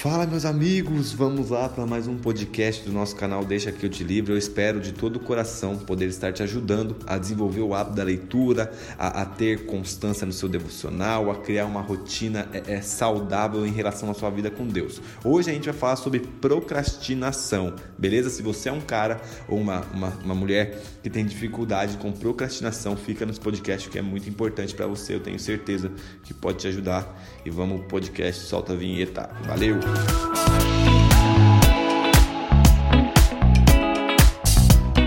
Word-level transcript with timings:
Fala 0.00 0.26
meus 0.26 0.46
amigos, 0.46 1.12
vamos 1.12 1.50
lá 1.50 1.68
para 1.68 1.84
mais 1.84 2.08
um 2.08 2.16
podcast 2.16 2.82
do 2.86 2.90
nosso 2.90 3.14
canal 3.14 3.44
Deixa 3.44 3.70
que 3.70 3.84
eu 3.84 3.90
te 3.90 4.02
livre. 4.02 4.32
Eu 4.32 4.38
espero 4.38 4.80
de 4.80 4.92
todo 4.92 5.16
o 5.16 5.20
coração 5.20 5.76
poder 5.76 6.06
estar 6.06 6.32
te 6.32 6.42
ajudando 6.42 6.96
a 7.06 7.18
desenvolver 7.18 7.60
o 7.60 7.74
hábito 7.74 7.96
da 7.96 8.02
leitura, 8.02 8.72
a, 8.98 9.20
a 9.20 9.26
ter 9.26 9.66
constância 9.66 10.26
no 10.26 10.32
seu 10.32 10.48
devocional, 10.48 11.30
a 11.30 11.34
criar 11.36 11.66
uma 11.66 11.82
rotina 11.82 12.48
é, 12.50 12.76
é, 12.76 12.80
saudável 12.80 13.66
em 13.66 13.72
relação 13.72 14.10
à 14.10 14.14
sua 14.14 14.30
vida 14.30 14.50
com 14.50 14.66
Deus. 14.66 15.02
Hoje 15.22 15.50
a 15.50 15.52
gente 15.52 15.66
vai 15.66 15.74
falar 15.74 15.96
sobre 15.96 16.20
procrastinação, 16.20 17.74
beleza? 17.98 18.30
Se 18.30 18.40
você 18.40 18.70
é 18.70 18.72
um 18.72 18.80
cara 18.80 19.20
ou 19.46 19.58
uma, 19.58 19.82
uma, 19.92 20.08
uma 20.24 20.34
mulher 20.34 20.82
que 21.02 21.10
tem 21.10 21.26
dificuldade 21.26 21.98
com 21.98 22.10
procrastinação, 22.10 22.96
fica 22.96 23.26
nesse 23.26 23.40
podcast 23.40 23.90
que 23.90 23.98
é 23.98 24.02
muito 24.02 24.26
importante 24.30 24.74
para 24.74 24.86
você. 24.86 25.14
Eu 25.14 25.20
tenho 25.20 25.38
certeza 25.38 25.92
que 26.24 26.32
pode 26.32 26.56
te 26.56 26.68
ajudar. 26.68 27.22
E 27.44 27.50
vamos 27.50 27.84
podcast, 27.86 28.46
solta 28.46 28.72
a 28.72 28.76
vinheta. 28.76 29.28
Valeu! 29.44 29.89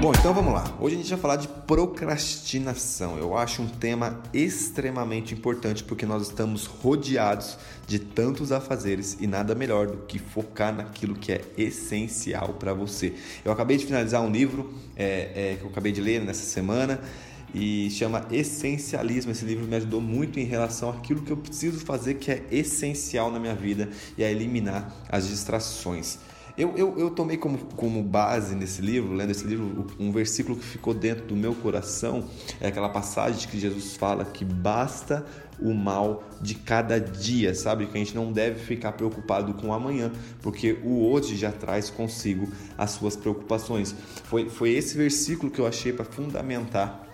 Bom, 0.03 0.11
então 0.11 0.33
vamos 0.33 0.53
lá. 0.53 0.65
Hoje 0.81 0.95
a 0.95 0.97
gente 0.97 1.09
vai 1.11 1.19
falar 1.19 1.35
de 1.37 1.47
procrastinação. 1.47 3.17
Eu 3.17 3.37
acho 3.37 3.61
um 3.61 3.67
tema 3.69 4.21
extremamente 4.33 5.33
importante 5.33 5.81
porque 5.81 6.05
nós 6.05 6.23
estamos 6.23 6.65
rodeados 6.65 7.57
de 7.87 7.99
tantos 7.99 8.51
afazeres 8.51 9.15
e 9.21 9.25
nada 9.25 9.55
melhor 9.55 9.87
do 9.87 9.99
que 9.99 10.19
focar 10.19 10.75
naquilo 10.75 11.15
que 11.15 11.31
é 11.31 11.41
essencial 11.57 12.49
para 12.55 12.73
você. 12.73 13.13
Eu 13.45 13.51
acabei 13.53 13.77
de 13.77 13.85
finalizar 13.85 14.21
um 14.21 14.29
livro 14.29 14.73
é, 14.93 15.53
é, 15.53 15.55
que 15.57 15.63
eu 15.63 15.69
acabei 15.69 15.93
de 15.93 16.01
ler 16.01 16.21
nessa 16.21 16.43
semana 16.43 16.99
e 17.53 17.89
chama 17.91 18.25
Essencialismo. 18.31 19.31
Esse 19.31 19.45
livro 19.45 19.65
me 19.65 19.75
ajudou 19.75 20.01
muito 20.01 20.39
em 20.39 20.45
relação 20.45 20.89
àquilo 20.89 21.21
que 21.21 21.31
eu 21.31 21.37
preciso 21.37 21.85
fazer 21.85 22.15
que 22.15 22.31
é 22.31 22.43
essencial 22.51 23.31
na 23.31 23.39
minha 23.39 23.55
vida 23.55 23.89
e 24.17 24.23
a 24.23 24.31
eliminar 24.31 24.93
as 25.09 25.27
distrações. 25.27 26.17
Eu, 26.55 26.75
eu, 26.77 26.99
eu 26.99 27.09
tomei 27.09 27.35
como, 27.35 27.57
como 27.75 28.03
base 28.03 28.53
nesse 28.53 28.79
livro, 28.79 29.13
lendo 29.13 29.31
esse 29.31 29.43
livro, 29.43 29.87
um 29.99 30.11
versículo 30.11 30.55
que 30.55 30.63
ficou 30.63 30.93
dentro 30.93 31.25
do 31.25 31.35
meu 31.35 31.55
coração, 31.55 32.25
é 32.61 32.67
aquela 32.67 32.89
passagem 32.89 33.49
que 33.49 33.59
Jesus 33.59 33.95
fala 33.95 34.23
que 34.23 34.45
basta 34.45 35.25
o 35.59 35.73
mal 35.73 36.23
de 36.39 36.53
cada 36.53 36.99
dia, 36.99 37.55
sabe? 37.55 37.87
Que 37.87 37.97
a 37.97 37.99
gente 37.99 38.13
não 38.13 38.31
deve 38.31 38.59
ficar 38.59 38.91
preocupado 38.91 39.55
com 39.55 39.69
o 39.69 39.73
amanhã, 39.73 40.11
porque 40.43 40.77
o 40.83 41.09
hoje 41.09 41.35
já 41.35 41.51
traz 41.51 41.89
consigo 41.89 42.47
as 42.77 42.91
suas 42.91 43.15
preocupações. 43.15 43.95
Foi, 44.25 44.47
foi 44.47 44.71
esse 44.73 44.95
versículo 44.95 45.51
que 45.51 45.59
eu 45.59 45.65
achei 45.65 45.91
para 45.91 46.05
fundamentar 46.05 47.12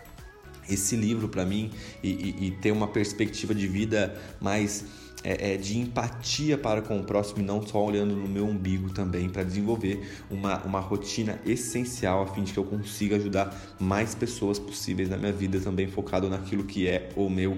esse 0.70 0.96
livro 0.96 1.28
para 1.28 1.46
mim 1.46 1.72
e, 2.04 2.10
e, 2.10 2.48
e, 2.48 2.52
ter 2.52 2.72
uma 2.72 2.88
perspectiva 2.88 3.54
de 3.54 3.68
vida 3.68 4.16
mais 4.40 4.86
é, 5.24 5.54
é, 5.54 5.58
de 5.58 5.78
empatia 5.78 6.58
para 6.58 6.82
com 6.82 7.00
o 7.00 7.04
próximo 7.04 7.42
e 7.42 7.44
não 7.44 7.66
só 7.66 7.84
olhando 7.84 8.16
no 8.16 8.28
meu 8.28 8.48
umbigo 8.48 8.90
também 8.92 9.28
para 9.28 9.44
desenvolver 9.44 10.08
uma, 10.30 10.64
uma 10.64 10.80
rotina 10.80 11.40
essencial 11.46 12.24
a 12.24 12.28
fim 12.28 12.44
de 12.44 12.54
que 12.54 12.60
eu 12.60 12.64
consiga 12.64 13.18
ajudar 13.18 13.54
mais 13.80 14.16
pessoas 14.16 14.58
possíveis 14.58 15.10
na 15.10 15.18
minha 15.18 15.34
vida 15.34 15.60
também 15.60 15.88
focado 15.88 16.30
naquilo 16.30 16.64
que 16.64 16.88
é 16.88 17.10
o 17.16 17.30
meu 17.30 17.58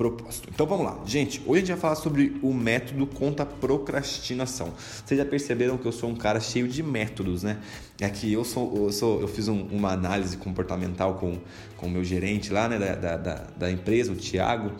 propósito. 0.00 0.48
Então 0.50 0.66
vamos 0.66 0.86
lá, 0.86 0.98
gente. 1.04 1.42
Hoje 1.44 1.50
a 1.50 1.60
gente 1.60 1.68
vai 1.72 1.76
falar 1.76 1.94
sobre 1.94 2.38
o 2.42 2.54
método 2.54 3.06
contra 3.06 3.44
procrastinação. 3.44 4.72
Vocês 5.04 5.18
já 5.18 5.26
perceberam 5.26 5.76
que 5.76 5.84
eu 5.84 5.92
sou 5.92 6.08
um 6.08 6.16
cara 6.16 6.40
cheio 6.40 6.66
de 6.66 6.82
métodos, 6.82 7.42
né? 7.42 7.58
É 8.00 8.08
que 8.08 8.32
eu 8.32 8.42
sou, 8.42 8.86
eu, 8.86 8.92
sou, 8.92 9.20
eu 9.20 9.28
fiz 9.28 9.46
um, 9.46 9.66
uma 9.66 9.92
análise 9.92 10.38
comportamental 10.38 11.16
com 11.16 11.86
o 11.86 11.90
meu 11.90 12.02
gerente 12.02 12.50
lá, 12.50 12.66
né, 12.66 12.78
da, 12.78 13.18
da, 13.18 13.34
da 13.54 13.70
empresa, 13.70 14.10
o 14.10 14.16
Thiago. 14.16 14.72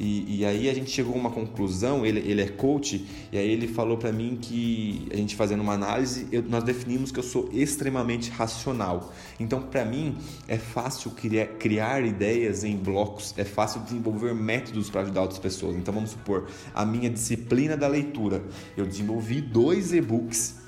E, 0.00 0.38
e, 0.38 0.44
aí 0.46 0.70
a 0.70 0.72
gente 0.72 0.90
chegou 0.90 1.14
a 1.14 1.18
uma 1.18 1.30
conclusão, 1.30 2.06
ele, 2.06 2.20
ele 2.20 2.40
é 2.40 2.48
coach, 2.48 3.06
e 3.30 3.36
aí 3.36 3.50
ele 3.50 3.68
falou 3.68 3.98
para 3.98 4.10
mim 4.10 4.38
que 4.40 5.06
a 5.12 5.16
gente 5.16 5.36
fazendo 5.36 5.60
uma 5.60 5.74
análise, 5.74 6.26
eu, 6.32 6.42
nós 6.42 6.64
definimos 6.64 7.12
que 7.12 7.18
eu 7.18 7.22
sou 7.22 7.50
extremamente 7.52 8.30
racional. 8.30 9.12
Então, 9.38 9.60
para 9.60 9.84
mim, 9.84 10.16
é 10.48 10.56
fácil 10.56 11.10
criar, 11.10 11.48
criar 11.58 12.02
ideias 12.02 12.64
em 12.64 12.78
blocos, 12.78 13.34
é 13.36 13.44
fácil 13.44 13.82
desenvolver 13.82 14.34
métodos 14.34 14.88
para 14.88 15.02
ajudar 15.02 15.20
outras 15.20 15.38
pessoas. 15.38 15.76
Então, 15.76 15.92
vamos 15.92 16.12
supor, 16.12 16.48
a 16.74 16.86
minha 16.86 17.10
disciplina 17.10 17.76
da 17.76 17.86
leitura, 17.86 18.42
eu 18.78 18.86
desenvolvi 18.86 19.42
dois 19.42 19.92
e-books 19.92 20.59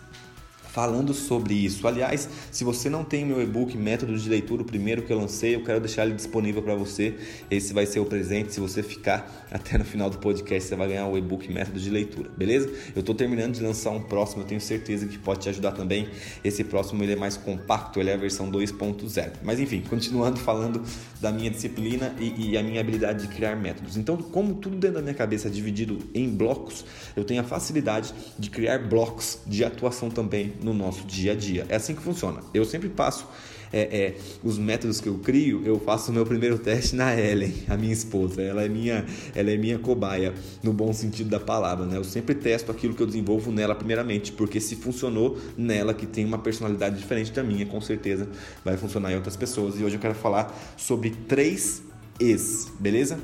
falando 0.72 1.12
sobre 1.12 1.52
isso. 1.52 1.86
Aliás, 1.86 2.28
se 2.50 2.64
você 2.64 2.88
não 2.88 3.04
tem 3.04 3.26
meu 3.26 3.42
e-book 3.42 3.76
Método 3.76 4.16
de 4.18 4.28
Leitura, 4.28 4.62
o 4.62 4.64
primeiro 4.64 5.02
que 5.02 5.12
eu 5.12 5.18
lancei, 5.18 5.54
eu 5.54 5.62
quero 5.62 5.80
deixar 5.80 6.06
ele 6.06 6.14
disponível 6.14 6.62
para 6.62 6.74
você. 6.74 7.14
Esse 7.50 7.74
vai 7.74 7.84
ser 7.84 8.00
o 8.00 8.06
presente. 8.06 8.54
Se 8.54 8.60
você 8.60 8.82
ficar 8.82 9.46
até 9.50 9.76
no 9.76 9.84
final 9.84 10.08
do 10.08 10.16
podcast, 10.16 10.66
você 10.70 10.74
vai 10.74 10.88
ganhar 10.88 11.06
o 11.06 11.18
e-book 11.18 11.52
Método 11.52 11.78
de 11.78 11.90
Leitura, 11.90 12.30
beleza? 12.38 12.72
Eu 12.96 13.00
estou 13.00 13.14
terminando 13.14 13.54
de 13.54 13.62
lançar 13.62 13.90
um 13.90 14.00
próximo, 14.00 14.42
eu 14.42 14.46
tenho 14.46 14.60
certeza 14.62 15.06
que 15.06 15.18
pode 15.18 15.40
te 15.40 15.50
ajudar 15.50 15.72
também. 15.72 16.08
Esse 16.42 16.64
próximo 16.64 17.02
ele 17.02 17.12
é 17.12 17.16
mais 17.16 17.36
compacto, 17.36 18.00
ele 18.00 18.08
é 18.08 18.14
a 18.14 18.16
versão 18.16 18.50
2.0. 18.50 19.32
Mas 19.42 19.60
enfim, 19.60 19.82
continuando 19.82 20.40
falando 20.40 20.82
da 21.20 21.30
minha 21.30 21.50
disciplina 21.50 22.14
e, 22.18 22.52
e 22.52 22.56
a 22.56 22.62
minha 22.62 22.80
habilidade 22.80 23.26
de 23.26 23.34
criar 23.34 23.56
métodos. 23.56 23.98
Então, 23.98 24.16
como 24.16 24.54
tudo 24.54 24.76
dentro 24.76 24.96
da 24.96 25.02
minha 25.02 25.14
cabeça 25.14 25.48
é 25.48 25.50
dividido 25.50 25.98
em 26.14 26.30
blocos, 26.30 26.82
eu 27.14 27.24
tenho 27.24 27.42
a 27.42 27.44
facilidade 27.44 28.14
de 28.38 28.48
criar 28.48 28.78
blocos 28.78 29.38
de 29.46 29.62
atuação 29.64 30.10
também 30.10 30.54
no 30.62 30.72
nosso 30.72 31.06
dia 31.06 31.32
a 31.32 31.34
dia. 31.34 31.66
É 31.68 31.76
assim 31.76 31.94
que 31.94 32.02
funciona. 32.02 32.40
Eu 32.54 32.64
sempre 32.64 32.88
passo 32.88 33.26
é, 33.72 33.80
é, 33.80 34.14
os 34.44 34.58
métodos 34.58 35.00
que 35.00 35.08
eu 35.08 35.18
crio, 35.18 35.62
eu 35.64 35.80
faço 35.80 36.10
o 36.10 36.14
meu 36.14 36.26
primeiro 36.26 36.58
teste 36.58 36.94
na 36.94 37.18
Ellen, 37.18 37.54
a 37.68 37.76
minha 37.76 37.92
esposa. 37.92 38.42
Ela 38.42 38.64
é 38.64 38.68
minha, 38.68 39.04
ela 39.34 39.50
é 39.50 39.56
minha 39.56 39.78
cobaia, 39.78 40.34
no 40.62 40.72
bom 40.72 40.92
sentido 40.92 41.30
da 41.30 41.40
palavra. 41.40 41.86
Né? 41.86 41.96
Eu 41.96 42.04
sempre 42.04 42.34
testo 42.34 42.70
aquilo 42.70 42.94
que 42.94 43.02
eu 43.02 43.06
desenvolvo 43.06 43.50
nela 43.50 43.74
primeiramente, 43.74 44.32
porque 44.32 44.60
se 44.60 44.76
funcionou 44.76 45.38
nela, 45.56 45.94
que 45.94 46.06
tem 46.06 46.24
uma 46.24 46.38
personalidade 46.38 46.98
diferente 46.98 47.32
da 47.32 47.42
minha, 47.42 47.64
com 47.64 47.80
certeza 47.80 48.28
vai 48.64 48.76
funcionar 48.76 49.12
em 49.12 49.16
outras 49.16 49.36
pessoas. 49.36 49.80
E 49.80 49.84
hoje 49.84 49.96
eu 49.96 50.00
quero 50.00 50.14
falar 50.14 50.54
sobre 50.76 51.10
três 51.10 51.82
E's, 52.20 52.70
beleza? 52.78 53.18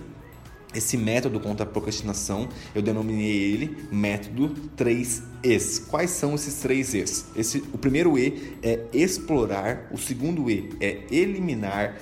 Esse 0.74 0.96
método 0.96 1.40
contra 1.40 1.64
a 1.64 1.68
procrastinação, 1.68 2.48
eu 2.74 2.82
denominei 2.82 3.52
ele 3.52 3.76
método 3.90 4.54
3Es. 4.76 5.86
Quais 5.86 6.10
são 6.10 6.34
esses 6.34 6.54
três 6.56 6.94
Es? 6.94 7.26
Esse, 7.34 7.64
o 7.72 7.78
primeiro 7.78 8.18
E 8.18 8.56
é 8.62 8.80
explorar, 8.92 9.88
o 9.90 9.98
segundo 9.98 10.50
E 10.50 10.70
é 10.80 11.04
eliminar 11.10 11.96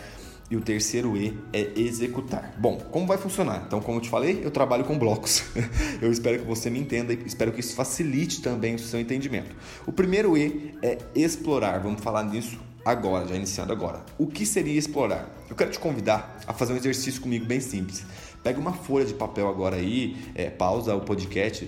e 0.51 0.57
o 0.57 0.61
terceiro 0.61 1.17
E 1.17 1.37
é 1.53 1.73
executar. 1.77 2.55
Bom, 2.59 2.77
como 2.91 3.07
vai 3.07 3.19
funcionar? 3.19 3.65
Então, 3.67 3.81
como 3.81 3.99
eu 3.99 4.03
te 4.03 4.09
falei, 4.09 4.41
eu 4.43 4.51
trabalho 4.51 4.85
com 4.85 4.99
blocos. 4.99 5.45
eu 6.03 6.11
espero 6.11 6.41
que 6.41 6.45
você 6.45 6.69
me 6.69 6.79
entenda 6.79 7.13
e 7.13 7.23
espero 7.25 7.53
que 7.53 7.61
isso 7.61 7.75
facilite 7.75 8.43
também 8.43 8.75
o 8.75 8.79
seu 8.79 8.99
entendimento. 8.99 9.55
O 9.87 9.93
primeiro 9.93 10.37
E 10.37 10.75
é 10.83 10.99
explorar. 11.15 11.81
Vamos 11.81 12.01
falar 12.03 12.25
nisso 12.25 12.59
agora, 12.87 13.27
já 13.27 13.35
iniciando 13.35 13.73
agora. 13.73 14.01
O 14.17 14.29
que 14.29 14.47
seria 14.47 14.79
explorar? 14.79 15.29
Eu 15.51 15.57
quero 15.57 15.73
te 15.73 15.79
convidar 15.79 16.39
a 16.47 16.53
fazer 16.53 16.73
um 16.73 16.77
exercício 16.77 17.21
comigo 17.21 17.45
bem 17.45 17.59
simples. 17.61 18.07
Pega 18.45 18.61
uma 18.61 18.73
folha 18.73 19.05
de 19.05 19.13
papel 19.13 19.49
agora 19.49 19.75
aí, 19.75 20.17
é, 20.37 20.49
pausa 20.49 20.95
o 20.95 21.01
podcast. 21.01 21.65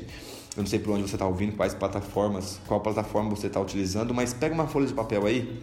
Eu 0.57 0.63
não 0.63 0.67
sei 0.67 0.79
por 0.79 0.93
onde 0.93 1.03
você 1.03 1.17
está 1.17 1.27
ouvindo, 1.27 1.57
quais 1.57 1.75
plataformas, 1.75 2.61
qual 2.69 2.81
plataforma 2.81 3.31
você 3.31 3.49
está 3.49 3.61
utilizando, 3.61 4.15
mas 4.15 4.33
pega 4.33 4.55
uma 4.55 4.69
folha 4.69 4.87
de 4.87 4.95
papel 4.95 5.27
aí 5.27 5.61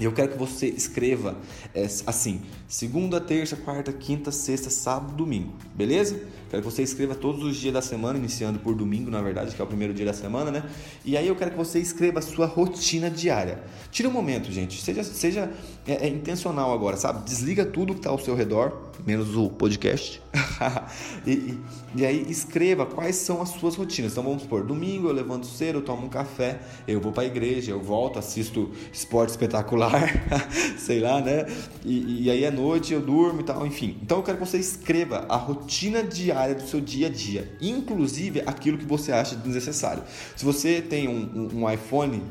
e 0.00 0.04
eu 0.04 0.12
quero 0.12 0.32
que 0.32 0.38
você 0.38 0.66
escreva 0.66 1.36
é, 1.74 1.84
assim: 2.06 2.40
segunda, 2.66 3.20
terça, 3.20 3.54
quarta, 3.54 3.92
quinta, 3.92 4.32
sexta, 4.32 4.70
sábado, 4.70 5.12
domingo, 5.12 5.52
beleza? 5.74 6.18
Quero 6.48 6.62
que 6.62 6.70
você 6.70 6.82
escreva 6.82 7.14
todos 7.14 7.44
os 7.44 7.56
dias 7.56 7.74
da 7.74 7.82
semana, 7.82 8.18
iniciando 8.18 8.58
por 8.58 8.74
domingo, 8.74 9.10
na 9.10 9.20
verdade, 9.20 9.54
que 9.54 9.60
é 9.60 9.64
o 9.64 9.68
primeiro 9.68 9.92
dia 9.92 10.06
da 10.06 10.14
semana, 10.14 10.50
né? 10.50 10.68
E 11.04 11.16
aí 11.16 11.28
eu 11.28 11.36
quero 11.36 11.50
que 11.50 11.56
você 11.56 11.78
escreva 11.78 12.18
a 12.18 12.22
sua 12.22 12.46
rotina 12.46 13.10
diária. 13.10 13.62
Tira 13.90 14.08
um 14.08 14.12
momento, 14.12 14.50
gente. 14.50 14.80
Seja, 14.80 15.04
seja 15.04 15.52
é, 15.86 16.06
é 16.06 16.08
intencional 16.08 16.72
agora, 16.72 16.96
sabe? 16.96 17.22
Desliga 17.24 17.64
tudo 17.64 17.92
que 17.92 18.00
está 18.00 18.10
ao 18.10 18.18
seu 18.18 18.34
redor, 18.34 18.89
menos 19.06 19.36
o 19.36 19.48
podcast. 19.48 20.22
e, 21.26 21.30
e, 21.30 21.60
e, 21.96 22.06
aí 22.06 22.26
escreva 22.28 22.86
quais 22.86 23.16
são 23.16 23.40
as 23.42 23.50
suas 23.50 23.74
rotinas. 23.74 24.12
Então 24.12 24.24
vamos 24.24 24.42
supor, 24.42 24.64
domingo 24.64 25.08
eu 25.08 25.12
levanto 25.12 25.46
cedo, 25.46 25.78
eu 25.78 25.82
tomo 25.82 26.06
um 26.06 26.08
café, 26.08 26.60
eu 26.86 27.00
vou 27.00 27.12
para 27.12 27.24
a 27.24 27.26
igreja, 27.26 27.72
eu 27.72 27.80
volto, 27.80 28.18
assisto 28.18 28.70
esporte 28.92 29.30
espetacular, 29.30 30.10
sei 30.78 31.00
lá, 31.00 31.20
né? 31.20 31.46
E, 31.84 32.24
e 32.24 32.30
aí 32.30 32.44
à 32.46 32.50
noite 32.50 32.92
eu 32.92 33.00
durmo 33.00 33.40
e 33.40 33.44
tal, 33.44 33.66
enfim. 33.66 33.96
Então 34.02 34.18
eu 34.18 34.22
quero 34.22 34.38
que 34.38 34.46
você 34.46 34.58
escreva 34.58 35.26
a 35.28 35.36
rotina 35.36 36.02
diária 36.02 36.54
do 36.54 36.66
seu 36.66 36.80
dia 36.80 37.08
a 37.08 37.10
dia, 37.10 37.52
inclusive 37.60 38.42
aquilo 38.46 38.78
que 38.78 38.86
você 38.86 39.12
acha 39.12 39.34
desnecessário. 39.34 40.02
Se 40.36 40.44
você 40.44 40.80
tem 40.80 41.08
um, 41.08 41.48
um, 41.52 41.62
um 41.62 41.70
iPhone 41.70 42.22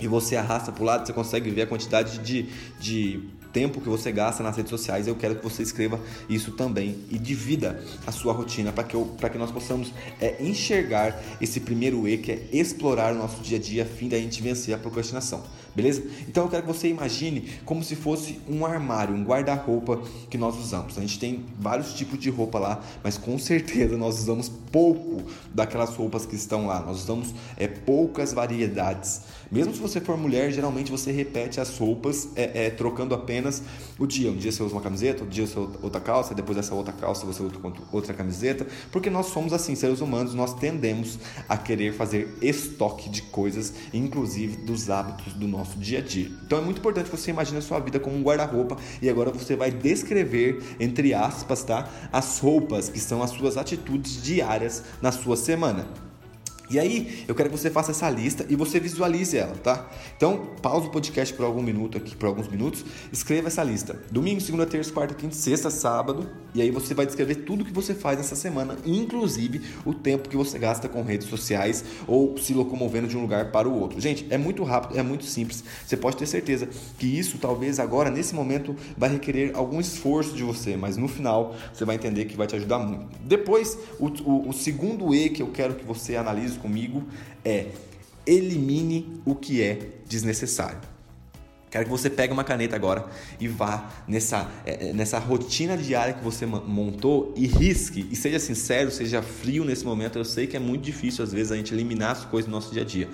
e 0.00 0.08
você 0.08 0.36
arrasta 0.36 0.72
para 0.72 0.82
o 0.82 0.86
lado, 0.86 1.06
você 1.06 1.12
consegue 1.12 1.50
ver 1.50 1.62
a 1.62 1.66
quantidade 1.66 2.18
de, 2.18 2.48
de 2.80 3.28
tempo 3.52 3.80
que 3.80 3.88
você 3.88 4.10
gasta 4.10 4.42
nas 4.42 4.56
redes 4.56 4.70
sociais. 4.70 5.06
Eu 5.06 5.14
quero 5.14 5.36
que 5.36 5.42
você 5.44 5.62
escreva 5.62 6.00
isso 6.28 6.52
também 6.52 6.96
e 7.10 7.18
divida 7.18 7.82
a 8.06 8.12
sua 8.12 8.32
rotina 8.32 8.72
para 8.72 8.84
que, 8.84 8.96
que 8.96 9.38
nós 9.38 9.50
possamos 9.50 9.92
é, 10.20 10.36
enxergar 10.40 11.20
esse 11.40 11.60
primeiro 11.60 12.08
E, 12.08 12.18
que 12.18 12.32
é 12.32 12.48
explorar 12.52 13.12
o 13.12 13.18
nosso 13.18 13.42
dia 13.42 13.58
a 13.58 13.60
dia 13.60 13.82
a 13.82 13.86
fim 13.86 14.08
da 14.08 14.18
gente 14.18 14.42
vencer 14.42 14.74
a 14.74 14.78
procrastinação. 14.78 15.42
Beleza? 15.74 16.02
Então 16.28 16.44
eu 16.44 16.50
quero 16.50 16.62
que 16.62 16.68
você 16.68 16.88
imagine 16.88 17.48
como 17.64 17.82
se 17.82 17.96
fosse 17.96 18.40
um 18.48 18.64
armário, 18.64 19.14
um 19.14 19.24
guarda-roupa 19.24 20.00
que 20.28 20.38
nós 20.38 20.56
usamos. 20.58 20.98
A 20.98 21.00
gente 21.00 21.18
tem 21.18 21.44
vários 21.58 21.94
tipos 21.94 22.18
de 22.18 22.30
roupa 22.30 22.58
lá, 22.58 22.80
mas 23.02 23.16
com 23.16 23.38
certeza 23.38 23.96
nós 23.96 24.18
usamos 24.18 24.48
pouco 24.48 25.22
daquelas 25.54 25.94
roupas 25.94 26.26
que 26.26 26.34
estão 26.34 26.66
lá. 26.66 26.80
Nós 26.80 27.02
usamos 27.02 27.34
é, 27.56 27.66
poucas 27.66 28.32
variedades. 28.32 29.22
Mesmo 29.50 29.74
se 29.74 29.80
você 29.80 30.00
for 30.00 30.16
mulher, 30.16 30.50
geralmente 30.50 30.90
você 30.90 31.12
repete 31.12 31.60
as 31.60 31.76
roupas 31.78 32.28
é, 32.34 32.66
é, 32.66 32.70
trocando 32.70 33.14
apenas 33.14 33.62
o 33.98 34.06
dia. 34.06 34.30
Um 34.30 34.36
dia 34.36 34.50
você 34.50 34.62
usa 34.62 34.74
uma 34.74 34.80
camiseta, 34.80 35.20
outro 35.20 35.34
dia 35.34 35.46
você 35.46 35.58
usa 35.58 35.78
outra 35.82 36.00
calça, 36.00 36.34
depois 36.34 36.56
dessa 36.56 36.74
outra 36.74 36.92
calça 36.92 37.26
você 37.26 37.42
usa 37.42 37.54
outra 37.92 38.14
camiseta, 38.14 38.66
porque 38.90 39.10
nós 39.10 39.26
somos 39.26 39.52
assim, 39.52 39.74
seres 39.74 40.00
humanos, 40.00 40.32
nós 40.32 40.54
tendemos 40.54 41.18
a 41.48 41.56
querer 41.58 41.92
fazer 41.92 42.34
estoque 42.40 43.10
de 43.10 43.22
coisas, 43.22 43.74
inclusive 43.92 44.56
dos 44.56 44.88
hábitos 44.88 45.34
do 45.34 45.46
nosso 45.46 45.61
dia 45.76 45.98
a 45.98 46.02
dia. 46.02 46.30
Então 46.44 46.58
é 46.58 46.60
muito 46.60 46.78
importante 46.78 47.10
você 47.10 47.30
imaginar 47.30 47.58
a 47.58 47.62
sua 47.62 47.78
vida 47.80 47.98
como 47.98 48.16
um 48.16 48.22
guarda-roupa 48.22 48.76
e 49.00 49.08
agora 49.08 49.30
você 49.30 49.56
vai 49.56 49.70
descrever, 49.70 50.76
entre 50.78 51.14
aspas, 51.14 51.62
tá, 51.64 51.88
as 52.12 52.38
roupas 52.38 52.88
que 52.88 53.00
são 53.00 53.22
as 53.22 53.30
suas 53.30 53.56
atitudes 53.56 54.22
diárias 54.22 54.82
na 55.00 55.12
sua 55.12 55.36
semana. 55.36 56.11
E 56.72 56.78
aí, 56.78 57.24
eu 57.28 57.34
quero 57.34 57.50
que 57.50 57.58
você 57.58 57.68
faça 57.68 57.90
essa 57.90 58.08
lista 58.08 58.46
e 58.48 58.56
você 58.56 58.80
visualize 58.80 59.36
ela, 59.36 59.52
tá? 59.56 59.90
Então, 60.16 60.46
pausa 60.62 60.86
o 60.86 60.90
podcast 60.90 61.34
por 61.34 61.44
algum 61.44 61.62
minuto 61.62 61.98
aqui, 61.98 62.16
por 62.16 62.24
alguns 62.24 62.48
minutos, 62.48 62.82
escreva 63.12 63.48
essa 63.48 63.62
lista. 63.62 64.00
Domingo, 64.10 64.40
segunda, 64.40 64.64
terça, 64.64 64.90
quarta, 64.90 65.12
quinta, 65.12 65.34
sexta, 65.34 65.68
sábado, 65.68 66.26
e 66.54 66.62
aí 66.62 66.70
você 66.70 66.94
vai 66.94 67.04
descrever 67.04 67.34
tudo 67.34 67.62
que 67.62 67.72
você 67.74 67.94
faz 67.94 68.16
nessa 68.16 68.34
semana, 68.34 68.78
inclusive 68.86 69.60
o 69.84 69.92
tempo 69.92 70.30
que 70.30 70.36
você 70.36 70.58
gasta 70.58 70.88
com 70.88 71.02
redes 71.02 71.28
sociais 71.28 71.84
ou 72.06 72.38
se 72.38 72.54
locomovendo 72.54 73.06
de 73.06 73.18
um 73.18 73.20
lugar 73.20 73.52
para 73.52 73.68
o 73.68 73.78
outro. 73.78 74.00
Gente, 74.00 74.26
é 74.30 74.38
muito 74.38 74.64
rápido, 74.64 74.98
é 74.98 75.02
muito 75.02 75.26
simples. 75.26 75.62
Você 75.86 75.94
pode 75.98 76.16
ter 76.16 76.26
certeza 76.26 76.70
que 76.98 77.06
isso 77.06 77.36
talvez 77.36 77.78
agora 77.78 78.10
nesse 78.10 78.34
momento 78.34 78.74
vai 78.96 79.10
requerer 79.10 79.54
algum 79.54 79.78
esforço 79.78 80.34
de 80.34 80.42
você, 80.42 80.74
mas 80.74 80.96
no 80.96 81.06
final 81.06 81.54
você 81.70 81.84
vai 81.84 81.96
entender 81.96 82.24
que 82.24 82.34
vai 82.34 82.46
te 82.46 82.56
ajudar 82.56 82.78
muito. 82.78 83.08
Depois, 83.22 83.76
o, 84.00 84.06
o, 84.06 84.48
o 84.48 84.52
segundo 84.54 85.14
E 85.14 85.28
que 85.28 85.42
eu 85.42 85.48
quero 85.48 85.74
que 85.74 85.84
você 85.84 86.16
analise 86.16 86.61
comigo 86.62 87.04
é 87.44 87.66
elimine 88.26 89.20
o 89.24 89.34
que 89.34 89.62
é 89.62 89.78
desnecessário. 90.06 90.92
Quero 91.72 91.86
que 91.86 91.90
você 91.90 92.10
pegue 92.10 92.34
uma 92.34 92.44
caneta 92.44 92.76
agora 92.76 93.06
e 93.40 93.48
vá 93.48 93.90
nessa, 94.06 94.46
é, 94.66 94.90
é, 94.90 94.92
nessa 94.92 95.18
rotina 95.18 95.74
diária 95.74 96.12
que 96.12 96.22
você 96.22 96.44
montou 96.44 97.32
e 97.34 97.46
risque. 97.46 98.06
E 98.10 98.14
seja 98.14 98.38
sincero, 98.38 98.90
seja 98.90 99.22
frio 99.22 99.64
nesse 99.64 99.82
momento. 99.82 100.18
Eu 100.18 100.24
sei 100.26 100.46
que 100.46 100.54
é 100.54 100.60
muito 100.60 100.82
difícil 100.82 101.24
às 101.24 101.32
vezes 101.32 101.50
a 101.50 101.56
gente 101.56 101.72
eliminar 101.72 102.10
as 102.10 102.26
coisas 102.26 102.46
do 102.46 102.52
nosso 102.52 102.70
dia 102.74 102.82
a 102.82 102.84
dia. 102.84 103.08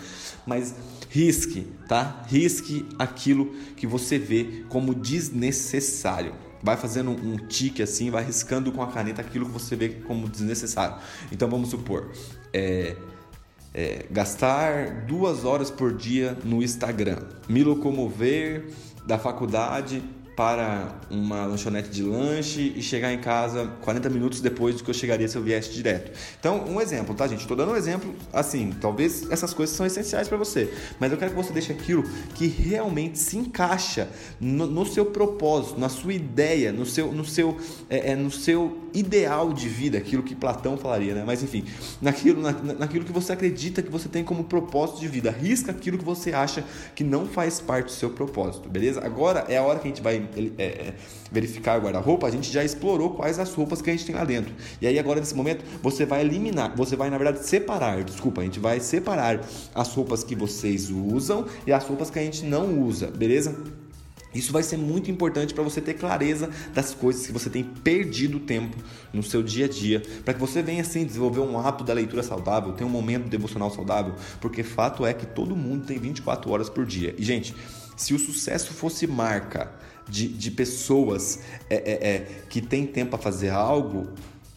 Mas 0.45 0.75
risque, 1.09 1.69
tá? 1.87 2.25
Risque 2.27 2.85
aquilo 2.99 3.47
que 3.77 3.87
você 3.87 4.19
vê 4.19 4.65
como 4.69 4.93
desnecessário 4.93 6.35
vai 6.61 6.77
fazendo 6.77 7.13
um 7.13 7.37
tique 7.37 7.81
assim, 7.81 8.11
vai 8.11 8.25
riscando 8.25 8.73
com 8.73 8.83
a 8.83 8.89
caneta 8.89 9.21
aquilo 9.21 9.47
que 9.47 9.53
você 9.53 9.77
vê 9.77 9.91
como 9.91 10.29
desnecessário. 10.29 10.97
Então 11.31 11.49
vamos 11.49 11.71
supor, 11.71 12.11
é, 12.53 12.97
é, 13.75 14.07
gastar 14.11 15.05
duas 15.07 15.45
horas 15.45 15.71
por 15.71 15.95
dia 15.95 16.37
no 16.45 16.63
Instagram, 16.63 17.19
me 17.49 17.63
locomover 17.63 18.71
da 19.07 19.19
faculdade 19.19 20.03
para 20.39 20.93
uma 21.11 21.45
lanchonete 21.47 21.91
de 21.91 22.01
lanche 22.05 22.73
e 22.77 22.81
chegar 22.81 23.13
em 23.13 23.19
casa 23.19 23.73
40 23.83 24.09
minutos 24.09 24.41
depois 24.41 24.77
do 24.77 24.85
que 24.85 24.91
eu 24.91 24.95
chegaria 24.95 25.27
se 25.27 25.37
eu 25.37 25.43
viesse 25.43 25.73
direto. 25.73 26.17
Então, 26.39 26.65
um 26.69 26.81
exemplo, 26.81 27.13
tá, 27.13 27.27
gente? 27.27 27.41
Estou 27.41 27.57
dando 27.57 27.73
um 27.73 27.77
exemplo 27.77 28.15
assim. 28.33 28.73
Talvez 28.81 29.29
essas 29.33 29.53
coisas 29.53 29.75
são 29.75 29.85
essenciais 29.85 30.29
para 30.29 30.37
você, 30.39 30.73
mas 31.01 31.11
eu 31.11 31.19
quero 31.19 31.33
que 31.33 31.37
você 31.37 31.53
deixe 31.53 31.73
aquilo 31.73 32.05
que 32.37 32.47
realmente 32.47 33.19
se 33.19 33.37
encaixa 33.37 34.09
no, 34.41 34.65
no 34.69 34.87
seu 34.87 35.07
propósito, 35.07 35.81
na 35.81 35.89
sua 35.89 36.15
ideia, 36.15 36.71
no 36.71 36.87
seu, 36.87 37.11
no 37.11 37.25
seu, 37.25 37.57
é, 37.91 38.13
é, 38.13 38.15
no 38.15 38.31
seu 38.31 38.79
ideal 38.95 39.53
de 39.53 39.69
vida, 39.69 39.99
aquilo 39.99 40.23
que 40.23 40.37
Platão 40.37 40.79
falaria, 40.79 41.17
né? 41.17 41.25
Mas 41.27 41.43
enfim, 41.43 41.65
naquilo, 42.01 42.41
na, 42.41 42.53
naquilo 42.53 43.05
que 43.05 43.13
você 43.13 43.33
acredita 43.33 43.83
que 43.83 43.91
você 43.91 44.09
tem 44.09 44.23
como 44.23 44.45
propósito 44.45 45.01
de 45.01 45.09
vida. 45.09 45.33
Risca 45.33 45.73
aquilo 45.73 45.99
que 45.99 46.05
você 46.05 46.33
acha 46.33 46.65
que 46.95 47.03
não 47.03 47.27
faz 47.27 47.61
parte 47.61 47.87
do 47.87 47.91
seu 47.91 48.11
propósito, 48.11 48.69
beleza? 48.69 49.05
Agora 49.05 49.45
é 49.49 49.57
a 49.57 49.65
hora 49.65 49.81
que 49.81 49.89
a 49.89 49.91
gente 49.91 50.01
vai 50.01 50.28
é, 50.59 50.95
verificar 51.31 51.79
o 51.79 51.83
guarda-roupa, 51.83 52.27
a 52.27 52.31
gente 52.31 52.51
já 52.51 52.65
explorou 52.65 53.11
quais 53.11 53.39
as 53.39 53.53
roupas 53.53 53.83
que 53.83 53.91
a 53.91 53.93
gente 53.93 54.07
tem 54.07 54.15
lá 54.15 54.25
dentro. 54.25 54.55
E 54.81 54.87
aí 54.87 54.99
agora 54.99 55.21
nesse 55.21 55.35
momento 55.35 55.65
você 55.83 56.05
vai 56.05 56.21
eliminar, 56.21 56.75
você 56.77 56.97
vai 56.97 57.11
na 57.11 57.19
verdade 57.19 57.45
separar, 57.47 58.03
desculpa, 58.05 58.41
a 58.41 58.45
gente 58.45 58.61
vai 58.61 58.81
separar 58.81 59.41
as 59.75 59.95
roupas 59.95 60.25
que 60.25 60.35
vocês 60.35 60.91
usam 60.91 61.47
e 61.67 61.73
as 61.73 61.85
roupas 61.85 62.11
que 62.11 62.19
a 62.19 62.23
gente 62.23 62.45
não 62.45 62.81
usa, 62.81 63.09
beleza? 63.09 63.57
Isso 64.35 64.53
vai 64.53 64.63
ser 64.63 64.77
muito 64.77 65.11
importante 65.11 65.55
para 65.55 65.65
você 65.65 65.81
ter 65.81 65.95
clareza 65.95 66.51
das 66.75 66.93
coisas 66.93 67.27
que 67.27 67.33
você 67.33 67.49
tem 67.49 67.65
perdido 67.65 68.39
tempo 68.39 68.77
no 69.13 69.23
seu 69.23 69.43
dia 69.43 69.65
a 69.65 69.69
dia, 69.69 70.03
para 70.25 70.35
que 70.35 70.41
você 70.41 70.63
venha 70.63 70.83
assim 70.83 71.05
desenvolver 71.05 71.41
um 71.41 71.59
hábito 71.59 71.85
da 71.85 71.95
leitura 71.95 72.23
saudável, 72.23 72.73
ter 72.73 72.85
um 72.85 72.91
momento 72.91 73.29
devocional 73.29 73.71
saudável, 73.71 74.15
porque 74.41 74.63
fato 74.63 75.07
é 75.07 75.15
que 75.15 75.27
todo 75.27 75.57
mundo 75.57 75.87
tem 75.87 75.99
24 75.99 76.51
horas 76.51 76.69
por 76.69 76.85
dia. 76.85 77.15
E 77.17 77.25
gente, 77.25 77.55
se 77.97 78.13
o 78.13 78.19
sucesso 78.19 78.73
fosse 78.73 79.07
marca 79.07 79.73
de, 80.09 80.29
de 80.29 80.51
pessoas 80.51 81.41
é, 81.69 81.77
é, 81.77 82.09
é, 82.09 82.19
que 82.49 82.61
têm 82.61 82.87
tempo 82.87 83.11
para 83.11 83.19
fazer 83.19 83.51
algo, 83.51 84.09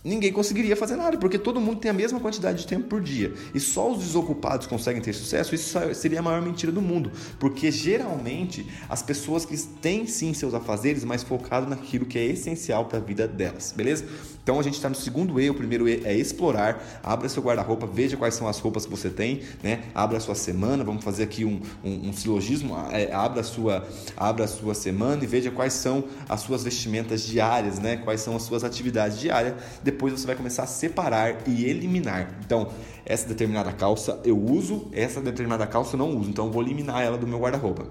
ninguém 0.04 0.32
conseguiria 0.32 0.76
fazer 0.76 0.96
nada, 0.96 1.18
porque 1.18 1.38
todo 1.38 1.60
mundo 1.60 1.80
tem 1.80 1.92
a 1.92 1.94
mesma 1.94 2.20
quantidade 2.20 2.60
de 2.60 2.68
tempo 2.68 2.88
por 2.88 3.02
dia. 3.02 3.34
E 3.54 3.60
só 3.60 3.92
os 3.92 4.00
desocupados 4.00 4.68
conseguem 4.68 5.02
ter 5.02 5.14
sucesso, 5.14 5.54
isso 5.54 5.78
seria 5.94 6.20
a 6.20 6.24
maior 6.24 6.42
mentira 6.42 6.72
do 6.72 6.82
mundo. 6.82 7.12
Porque 7.40 7.72
geralmente 7.72 8.66
as 8.90 9.02
pessoas 9.02 9.46
que 9.46 9.58
têm 9.58 10.08
sim 10.08 10.34
seus 10.34 10.54
afazeres, 10.54 11.04
mas 11.04 11.24
focado 11.24 11.70
naquilo 11.70 12.06
que 12.06 12.18
é 12.18 12.26
essencial 12.26 12.86
para 12.86 12.98
a 12.98 13.02
vida 13.02 13.28
delas, 13.28 13.74
beleza? 13.76 14.06
Então 14.44 14.60
a 14.60 14.64
gente 14.64 14.74
está 14.74 14.90
no 14.90 14.96
segundo 14.96 15.40
E, 15.40 15.50
o 15.50 15.54
primeiro 15.54 15.88
E 15.88 16.02
é 16.04 16.16
explorar, 16.16 16.84
abra 17.04 17.30
seu 17.30 17.44
guarda-roupa, 17.44 17.86
veja 17.86 18.18
quais 18.18 18.34
são 18.34 18.48
as 18.48 18.60
roupas 18.60 18.86
que 18.86 18.92
você 18.92 19.10
tem, 19.10 19.42
né? 19.62 19.84
Abra 19.94 20.20
sua 20.20 20.34
semana, 20.34 20.84
vamos 20.84 21.04
fazer 21.04 21.24
aqui 21.24 21.46
um, 21.46 21.62
um, 21.84 22.10
um 22.10 22.14
silogismo, 22.14 22.76
é, 22.92 23.14
abra, 23.14 23.44
sua, 23.44 23.88
abra 24.18 24.48
sua 24.48 24.74
semana 24.74 25.24
e 25.24 25.28
veja 25.28 25.52
quais 25.52 25.74
são 25.74 26.04
as 26.28 26.42
suas 26.42 26.64
vestimentas 26.64 27.22
diárias, 27.22 27.78
né? 27.78 27.98
Quais 27.98 28.22
são 28.22 28.36
as 28.36 28.42
suas 28.42 28.64
atividades 28.64 29.20
diárias. 29.20 29.54
Depois 29.92 30.14
você 30.14 30.26
vai 30.26 30.36
começar 30.36 30.64
a 30.64 30.68
separar 30.68 31.48
e 31.48 31.66
eliminar. 31.66 32.40
Então, 32.46 32.70
essa 33.06 33.28
determinada 33.28 33.72
calça 33.74 34.20
eu 34.24 34.38
uso, 34.38 34.88
essa 34.92 35.22
determinada 35.22 35.68
calça 35.68 35.96
eu 35.96 36.00
não 36.00 36.18
uso, 36.18 36.30
então 36.30 36.46
eu 36.46 36.52
vou 36.52 36.64
eliminar 36.64 37.04
ela 37.04 37.18
do 37.18 37.28
meu 37.28 37.40
guarda-roupa. 37.40 37.86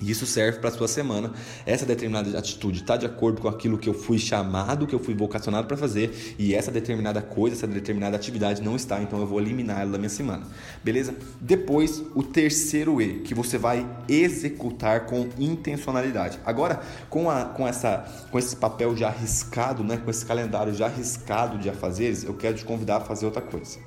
E 0.00 0.10
isso 0.10 0.26
serve 0.26 0.58
para 0.58 0.68
a 0.68 0.72
sua 0.72 0.88
semana. 0.88 1.32
Essa 1.64 1.86
determinada 1.86 2.38
atitude 2.38 2.80
está 2.82 2.96
de 2.96 3.06
acordo 3.06 3.40
com 3.40 3.48
aquilo 3.48 3.78
que 3.78 3.88
eu 3.88 3.94
fui 3.94 4.18
chamado, 4.18 4.86
que 4.86 4.94
eu 4.94 4.98
fui 4.98 5.14
vocacionado 5.14 5.66
para 5.66 5.76
fazer, 5.76 6.36
e 6.38 6.54
essa 6.54 6.70
determinada 6.70 7.22
coisa, 7.22 7.56
essa 7.56 7.66
determinada 7.66 8.16
atividade 8.16 8.62
não 8.62 8.76
está, 8.76 9.00
então 9.00 9.20
eu 9.20 9.26
vou 9.26 9.40
eliminar 9.40 9.80
ela 9.80 9.92
da 9.92 9.98
minha 9.98 10.10
semana. 10.10 10.46
Beleza? 10.84 11.14
Depois, 11.40 12.02
o 12.14 12.22
terceiro 12.22 13.00
E, 13.00 13.20
que 13.20 13.34
você 13.34 13.56
vai 13.56 13.86
executar 14.08 15.06
com 15.06 15.28
intencionalidade. 15.38 16.38
Agora, 16.44 16.80
com, 17.08 17.30
a, 17.30 17.44
com, 17.44 17.66
essa, 17.66 18.04
com 18.30 18.38
esse 18.38 18.56
papel 18.56 18.96
já 18.96 19.08
arriscado, 19.08 19.82
né, 19.82 19.96
com 19.96 20.10
esse 20.10 20.26
calendário 20.26 20.74
já 20.74 20.86
arriscado 20.86 21.58
de 21.58 21.70
afazeres, 21.70 22.24
eu 22.24 22.34
quero 22.34 22.56
te 22.56 22.64
convidar 22.64 22.98
a 22.98 23.00
fazer 23.00 23.24
outra 23.24 23.42
coisa. 23.42 23.78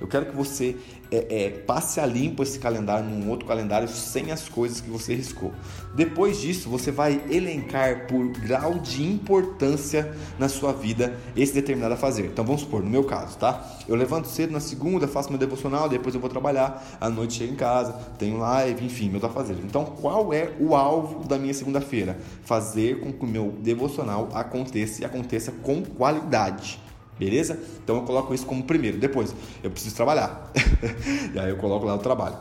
Eu 0.00 0.06
quero 0.06 0.26
que 0.26 0.36
você 0.36 0.76
é, 1.10 1.44
é, 1.44 1.50
passe 1.50 2.00
a 2.00 2.06
limpo 2.06 2.42
esse 2.42 2.58
calendário 2.58 3.08
num 3.08 3.28
outro 3.30 3.46
calendário 3.46 3.88
sem 3.88 4.32
as 4.32 4.48
coisas 4.48 4.80
que 4.80 4.90
você 4.90 5.14
riscou. 5.14 5.52
Depois 5.94 6.40
disso, 6.40 6.68
você 6.68 6.90
vai 6.90 7.22
elencar 7.30 8.06
por 8.06 8.28
grau 8.28 8.74
de 8.74 9.04
importância 9.04 10.14
na 10.38 10.48
sua 10.48 10.72
vida 10.72 11.16
esse 11.36 11.52
determinado 11.52 11.94
a 11.94 11.96
fazer. 11.96 12.26
Então 12.26 12.44
vamos 12.44 12.62
supor, 12.62 12.82
no 12.82 12.90
meu 12.90 13.04
caso, 13.04 13.38
tá? 13.38 13.64
Eu 13.88 13.96
levanto 13.96 14.28
cedo 14.28 14.52
na 14.52 14.60
segunda, 14.60 15.06
faço 15.06 15.30
meu 15.30 15.38
devocional, 15.38 15.88
depois 15.88 16.14
eu 16.14 16.20
vou 16.20 16.30
trabalhar, 16.30 16.96
à 17.00 17.08
noite 17.08 17.34
chego 17.34 17.52
em 17.52 17.56
casa, 17.56 17.92
tenho 18.18 18.38
live, 18.38 18.84
enfim, 18.84 19.08
meu 19.08 19.20
fazer. 19.28 19.56
Então, 19.64 19.84
qual 19.84 20.32
é 20.32 20.52
o 20.60 20.74
alvo 20.74 21.26
da 21.26 21.38
minha 21.38 21.54
segunda-feira? 21.54 22.16
Fazer 22.42 23.00
com 23.00 23.12
que 23.12 23.24
o 23.24 23.28
meu 23.28 23.52
devocional 23.60 24.28
aconteça 24.32 25.02
e 25.02 25.04
aconteça 25.04 25.52
com 25.62 25.82
qualidade. 25.82 26.80
Beleza? 27.18 27.58
Então 27.82 27.96
eu 27.96 28.02
coloco 28.02 28.34
isso 28.34 28.44
como 28.44 28.62
primeiro. 28.62 28.98
Depois, 28.98 29.34
eu 29.62 29.70
preciso 29.70 29.96
trabalhar. 29.96 30.52
e 31.34 31.38
aí 31.38 31.50
eu 31.50 31.56
coloco 31.56 31.86
lá 31.86 31.94
o 31.94 31.98
trabalho. 31.98 32.36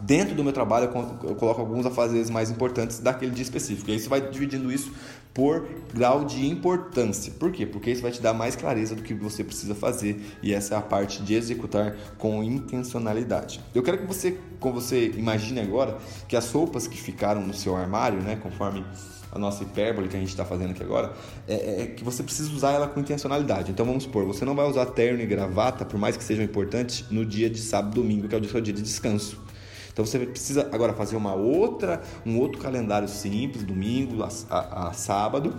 Dentro 0.00 0.34
do 0.34 0.44
meu 0.44 0.52
trabalho, 0.52 0.90
eu 1.24 1.34
coloco 1.34 1.60
alguns 1.60 1.84
afazeres 1.84 2.30
mais 2.30 2.50
importantes 2.50 3.00
daquele 3.00 3.32
dia 3.32 3.42
específico. 3.42 3.90
E 3.90 3.94
aí 3.94 3.98
você 3.98 4.08
vai 4.08 4.20
dividindo 4.20 4.70
isso 4.70 4.92
por 5.32 5.68
grau 5.94 6.24
de 6.24 6.46
importância. 6.46 7.32
Por 7.38 7.52
quê? 7.52 7.64
Porque 7.64 7.90
isso 7.90 8.02
vai 8.02 8.10
te 8.10 8.20
dar 8.20 8.34
mais 8.34 8.56
clareza 8.56 8.94
do 8.94 9.02
que 9.02 9.14
você 9.14 9.44
precisa 9.44 9.74
fazer. 9.74 10.20
E 10.42 10.52
essa 10.52 10.74
é 10.74 10.78
a 10.78 10.82
parte 10.82 11.22
de 11.22 11.34
executar 11.34 11.96
com 12.18 12.42
intencionalidade. 12.42 13.60
Eu 13.74 13.82
quero 13.82 13.98
que 13.98 14.06
você, 14.06 14.38
com 14.58 14.72
você 14.72 15.08
imagine 15.16 15.60
agora 15.60 15.98
que 16.26 16.36
as 16.36 16.50
roupas 16.50 16.86
que 16.86 16.96
ficaram 16.96 17.40
no 17.40 17.54
seu 17.54 17.76
armário, 17.76 18.20
né, 18.20 18.36
conforme 18.36 18.84
a 19.30 19.38
nossa 19.38 19.62
hipérbole 19.62 20.08
que 20.08 20.16
a 20.16 20.18
gente 20.18 20.30
está 20.30 20.44
fazendo 20.44 20.70
aqui 20.70 20.82
agora, 20.82 21.12
é, 21.46 21.82
é, 21.82 21.86
que 21.86 22.02
você 22.02 22.22
precisa 22.22 22.50
usar 22.52 22.72
ela 22.72 22.88
com 22.88 22.98
intencionalidade. 23.00 23.70
Então 23.70 23.84
vamos 23.84 24.04
supor, 24.04 24.24
você 24.24 24.44
não 24.44 24.54
vai 24.54 24.68
usar 24.68 24.86
terno 24.86 25.22
e 25.22 25.26
gravata, 25.26 25.84
por 25.84 25.98
mais 25.98 26.16
que 26.16 26.24
sejam 26.24 26.44
importantes, 26.44 27.04
no 27.10 27.24
dia 27.24 27.48
de 27.50 27.60
sábado 27.60 27.92
e 27.92 28.02
domingo, 28.02 28.28
que 28.28 28.34
é 28.34 28.38
o 28.38 28.44
seu 28.44 28.60
dia 28.60 28.72
de 28.72 28.82
descanso. 28.82 29.47
Então 29.98 30.06
você 30.06 30.20
precisa 30.20 30.68
agora 30.70 30.92
fazer 30.92 31.16
uma 31.16 31.34
outra, 31.34 32.00
um 32.24 32.38
outro 32.38 32.60
calendário 32.60 33.08
simples, 33.08 33.64
domingo 33.64 34.22
a, 34.22 34.28
a, 34.48 34.90
a 34.90 34.92
sábado 34.92 35.56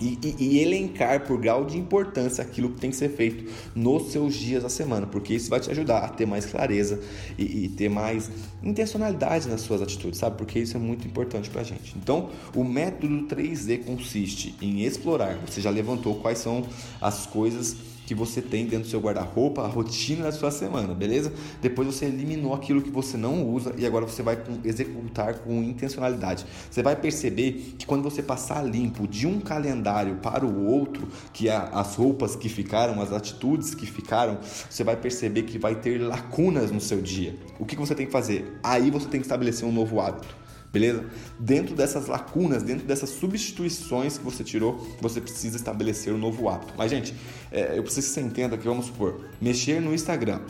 e, 0.00 0.18
e, 0.20 0.34
e, 0.40 0.58
elencar 0.58 1.24
por 1.24 1.38
grau 1.38 1.64
de 1.64 1.78
importância 1.78 2.42
aquilo 2.42 2.70
que 2.70 2.80
tem 2.80 2.90
que 2.90 2.96
ser 2.96 3.10
feito 3.10 3.48
nos 3.72 4.10
seus 4.10 4.34
dias 4.34 4.64
da 4.64 4.68
semana, 4.68 5.06
porque 5.06 5.32
isso 5.34 5.48
vai 5.48 5.60
te 5.60 5.70
ajudar 5.70 5.98
a 5.98 6.08
ter 6.08 6.26
mais 6.26 6.46
clareza 6.46 7.00
e, 7.38 7.66
e 7.66 7.68
ter 7.68 7.88
mais 7.88 8.28
intencionalidade 8.60 9.48
nas 9.48 9.60
suas 9.60 9.80
atitudes, 9.80 10.18
sabe? 10.18 10.36
Porque 10.36 10.58
isso 10.58 10.76
é 10.76 10.80
muito 10.80 11.06
importante 11.06 11.48
para 11.48 11.60
a 11.60 11.64
gente. 11.64 11.96
Então, 11.96 12.30
o 12.56 12.64
método 12.64 13.28
3D 13.28 13.84
consiste 13.84 14.56
em 14.60 14.82
explorar. 14.82 15.38
Você 15.46 15.60
já 15.60 15.70
levantou 15.70 16.16
quais 16.16 16.38
são 16.38 16.66
as 17.00 17.24
coisas 17.24 17.93
que 18.06 18.14
você 18.14 18.42
tem 18.42 18.64
dentro 18.64 18.86
do 18.86 18.90
seu 18.90 19.00
guarda-roupa, 19.00 19.62
a 19.62 19.66
rotina 19.66 20.24
da 20.24 20.32
sua 20.32 20.50
semana, 20.50 20.94
beleza? 20.94 21.32
Depois 21.60 21.86
você 21.86 22.06
eliminou 22.06 22.54
aquilo 22.54 22.82
que 22.82 22.90
você 22.90 23.16
não 23.16 23.48
usa 23.48 23.74
e 23.76 23.86
agora 23.86 24.06
você 24.06 24.22
vai 24.22 24.38
executar 24.64 25.34
com 25.38 25.62
intencionalidade. 25.62 26.44
Você 26.70 26.82
vai 26.82 26.96
perceber 26.96 27.74
que 27.78 27.86
quando 27.86 28.02
você 28.02 28.22
passar 28.22 28.62
limpo 28.62 29.08
de 29.08 29.26
um 29.26 29.40
calendário 29.40 30.16
para 30.16 30.44
o 30.44 30.66
outro, 30.66 31.08
que 31.32 31.48
é 31.48 31.56
as 31.72 31.96
roupas 31.96 32.36
que 32.36 32.48
ficaram, 32.48 33.00
as 33.00 33.12
atitudes 33.12 33.74
que 33.74 33.86
ficaram, 33.86 34.38
você 34.68 34.84
vai 34.84 34.96
perceber 34.96 35.42
que 35.42 35.58
vai 35.58 35.74
ter 35.74 35.98
lacunas 35.98 36.70
no 36.70 36.80
seu 36.80 37.00
dia. 37.00 37.34
O 37.58 37.64
que 37.64 37.76
você 37.76 37.94
tem 37.94 38.06
que 38.06 38.12
fazer? 38.12 38.58
Aí 38.62 38.90
você 38.90 39.08
tem 39.08 39.20
que 39.20 39.26
estabelecer 39.26 39.66
um 39.66 39.72
novo 39.72 40.00
hábito 40.00 40.43
beleza? 40.74 41.04
Dentro 41.38 41.76
dessas 41.76 42.08
lacunas, 42.08 42.64
dentro 42.64 42.84
dessas 42.84 43.10
substituições 43.10 44.18
que 44.18 44.24
você 44.24 44.42
tirou, 44.42 44.84
você 45.00 45.20
precisa 45.20 45.56
estabelecer 45.56 46.12
um 46.12 46.18
novo 46.18 46.48
hábito. 46.48 46.74
Mas, 46.76 46.90
gente, 46.90 47.14
é, 47.52 47.78
eu 47.78 47.82
preciso 47.84 48.08
que 48.08 48.14
você 48.14 48.20
entenda 48.20 48.58
que, 48.58 48.66
vamos 48.66 48.86
supor, 48.86 49.20
mexer 49.40 49.80
no 49.80 49.94
Instagram. 49.94 50.40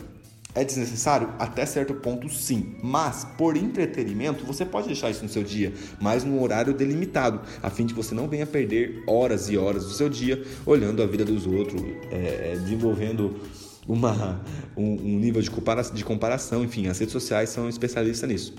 É 0.54 0.64
desnecessário? 0.64 1.28
Até 1.38 1.66
certo 1.66 1.94
ponto, 1.94 2.28
sim. 2.30 2.76
Mas, 2.82 3.26
por 3.36 3.54
entretenimento, 3.56 4.46
você 4.46 4.64
pode 4.64 4.86
deixar 4.86 5.10
isso 5.10 5.22
no 5.22 5.28
seu 5.28 5.42
dia, 5.42 5.74
mas 6.00 6.24
num 6.24 6.40
horário 6.40 6.72
delimitado, 6.72 7.40
a 7.62 7.68
fim 7.68 7.84
de 7.84 7.92
que 7.92 8.00
você 8.02 8.14
não 8.14 8.26
venha 8.26 8.46
perder 8.46 9.02
horas 9.06 9.50
e 9.50 9.58
horas 9.58 9.84
do 9.84 9.90
seu 9.90 10.08
dia 10.08 10.42
olhando 10.64 11.02
a 11.02 11.06
vida 11.06 11.24
dos 11.24 11.46
outros, 11.46 11.82
é, 12.10 12.56
desenvolvendo 12.62 13.36
uma, 13.86 14.40
um, 14.74 14.92
um 14.92 15.18
nível 15.18 15.42
de 15.42 15.50
de 15.92 16.04
comparação. 16.04 16.64
Enfim, 16.64 16.86
as 16.86 16.98
redes 16.98 17.12
sociais 17.12 17.50
são 17.50 17.68
especialistas 17.68 18.28
nisso. 18.28 18.54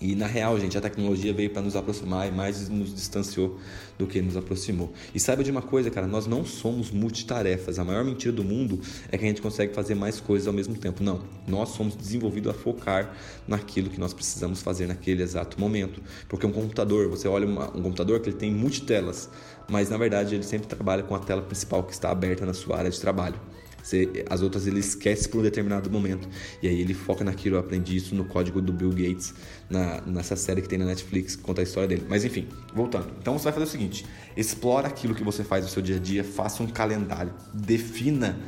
E 0.00 0.14
na 0.16 0.26
real, 0.26 0.58
gente, 0.58 0.76
a 0.76 0.80
tecnologia 0.80 1.32
veio 1.32 1.50
para 1.50 1.62
nos 1.62 1.76
aproximar 1.76 2.26
e 2.26 2.32
mais 2.32 2.68
nos 2.68 2.92
distanciou 2.92 3.58
do 3.96 4.06
que 4.06 4.20
nos 4.20 4.36
aproximou. 4.36 4.92
E 5.14 5.20
saiba 5.20 5.44
de 5.44 5.50
uma 5.50 5.62
coisa, 5.62 5.88
cara, 5.88 6.06
nós 6.06 6.26
não 6.26 6.44
somos 6.44 6.90
multitarefas. 6.90 7.78
A 7.78 7.84
maior 7.84 8.04
mentira 8.04 8.32
do 8.32 8.42
mundo 8.42 8.80
é 9.10 9.16
que 9.16 9.24
a 9.24 9.28
gente 9.28 9.40
consegue 9.40 9.72
fazer 9.72 9.94
mais 9.94 10.18
coisas 10.18 10.48
ao 10.48 10.52
mesmo 10.52 10.74
tempo. 10.74 11.02
Não, 11.02 11.22
nós 11.46 11.70
somos 11.70 11.94
desenvolvidos 11.94 12.50
a 12.50 12.54
focar 12.54 13.16
naquilo 13.46 13.88
que 13.88 14.00
nós 14.00 14.12
precisamos 14.12 14.60
fazer 14.60 14.88
naquele 14.88 15.22
exato 15.22 15.60
momento. 15.60 16.02
Porque 16.28 16.44
um 16.44 16.52
computador, 16.52 17.08
você 17.08 17.28
olha 17.28 17.46
uma, 17.46 17.68
um 17.76 17.82
computador 17.82 18.20
que 18.20 18.28
ele 18.28 18.36
tem 18.36 18.50
multitelas, 18.50 19.30
mas 19.68 19.90
na 19.90 19.96
verdade 19.96 20.34
ele 20.34 20.44
sempre 20.44 20.66
trabalha 20.66 21.04
com 21.04 21.14
a 21.14 21.20
tela 21.20 21.42
principal 21.42 21.84
que 21.84 21.92
está 21.92 22.10
aberta 22.10 22.44
na 22.44 22.52
sua 22.52 22.78
área 22.78 22.90
de 22.90 23.00
trabalho. 23.00 23.38
Você, 23.84 24.24
as 24.30 24.40
outras 24.40 24.66
ele 24.66 24.80
esquece 24.80 25.28
por 25.28 25.40
um 25.40 25.42
determinado 25.42 25.90
momento. 25.90 26.26
E 26.62 26.66
aí 26.66 26.80
ele 26.80 26.94
foca 26.94 27.22
naquilo. 27.22 27.56
Eu 27.56 27.60
aprendi 27.60 27.94
isso 27.94 28.14
no 28.14 28.24
código 28.24 28.62
do 28.62 28.72
Bill 28.72 28.88
Gates, 28.88 29.34
na, 29.68 30.00
nessa 30.00 30.34
série 30.36 30.62
que 30.62 30.68
tem 30.68 30.78
na 30.78 30.86
Netflix, 30.86 31.36
que 31.36 31.42
conta 31.42 31.60
a 31.60 31.64
história 31.64 31.86
dele. 31.86 32.06
Mas 32.08 32.24
enfim, 32.24 32.48
voltando. 32.74 33.12
Então 33.20 33.38
você 33.38 33.44
vai 33.44 33.52
fazer 33.52 33.66
o 33.66 33.68
seguinte: 33.68 34.06
explora 34.34 34.88
aquilo 34.88 35.14
que 35.14 35.22
você 35.22 35.44
faz 35.44 35.64
no 35.66 35.70
seu 35.70 35.82
dia 35.82 35.96
a 35.96 35.98
dia, 35.98 36.24
faça 36.24 36.62
um 36.62 36.66
calendário, 36.66 37.34
defina 37.52 38.38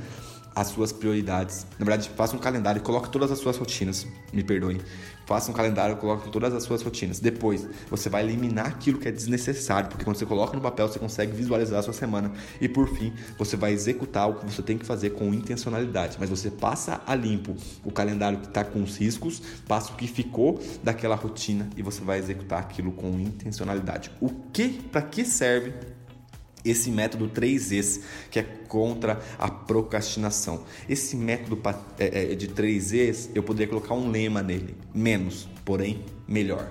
as 0.56 0.68
suas 0.68 0.90
prioridades. 0.90 1.66
Na 1.78 1.84
verdade, 1.84 2.10
faça 2.16 2.34
um 2.34 2.38
calendário 2.38 2.80
e 2.80 2.82
coloque 2.82 3.10
todas 3.10 3.30
as 3.30 3.38
suas 3.38 3.58
rotinas. 3.58 4.06
Me 4.32 4.42
perdoem. 4.42 4.80
Faça 5.26 5.50
um 5.50 5.54
calendário, 5.54 5.96
coloque 5.96 6.30
todas 6.30 6.54
as 6.54 6.62
suas 6.62 6.80
rotinas. 6.82 7.20
Depois, 7.20 7.68
você 7.90 8.08
vai 8.08 8.22
eliminar 8.24 8.66
aquilo 8.66 8.98
que 8.98 9.08
é 9.08 9.12
desnecessário, 9.12 9.90
porque 9.90 10.04
quando 10.04 10.16
você 10.16 10.24
coloca 10.24 10.54
no 10.54 10.62
papel, 10.62 10.88
você 10.88 10.98
consegue 10.98 11.32
visualizar 11.32 11.80
a 11.80 11.82
sua 11.82 11.92
semana. 11.92 12.32
E 12.58 12.68
por 12.68 12.88
fim, 12.88 13.12
você 13.36 13.56
vai 13.56 13.72
executar 13.72 14.30
o 14.30 14.34
que 14.36 14.46
você 14.46 14.62
tem 14.62 14.78
que 14.78 14.86
fazer 14.86 15.10
com 15.10 15.34
intencionalidade. 15.34 16.16
Mas 16.18 16.30
você 16.30 16.50
passa 16.50 17.02
a 17.06 17.14
limpo 17.14 17.54
o 17.84 17.90
calendário 17.90 18.38
que 18.38 18.46
está 18.46 18.64
com 18.64 18.82
os 18.82 18.96
riscos, 18.96 19.42
passa 19.68 19.92
o 19.92 19.96
que 19.96 20.06
ficou 20.06 20.58
daquela 20.82 21.16
rotina 21.16 21.68
e 21.76 21.82
você 21.82 22.00
vai 22.02 22.18
executar 22.18 22.60
aquilo 22.60 22.92
com 22.92 23.08
intencionalidade. 23.20 24.10
O 24.20 24.30
que, 24.30 24.68
para 24.68 25.02
que 25.02 25.24
serve 25.24 25.74
esse 26.70 26.90
método 26.90 27.28
3Es, 27.28 28.00
que 28.30 28.38
é 28.38 28.42
contra 28.42 29.20
a 29.38 29.48
procrastinação. 29.48 30.64
Esse 30.88 31.16
método 31.16 31.60
é, 31.98 32.32
é, 32.32 32.34
de 32.34 32.48
3Es, 32.48 33.30
eu 33.34 33.42
poderia 33.42 33.68
colocar 33.68 33.94
um 33.94 34.10
lema 34.10 34.42
nele: 34.42 34.76
menos, 34.94 35.48
porém 35.64 36.04
melhor. 36.26 36.70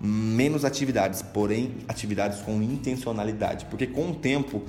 Menos 0.00 0.64
atividades, 0.64 1.22
porém 1.22 1.76
atividades 1.86 2.40
com 2.40 2.60
intencionalidade. 2.60 3.66
Porque 3.66 3.86
com 3.86 4.10
o 4.10 4.14
tempo 4.14 4.62